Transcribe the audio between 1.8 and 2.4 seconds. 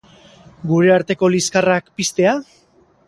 piztea?